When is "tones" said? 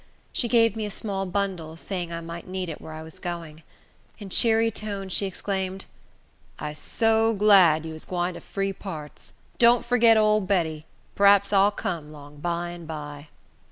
4.71-5.13